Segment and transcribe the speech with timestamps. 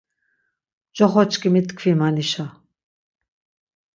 [0.95, 2.45] Coxoçkimi tkvi manişa!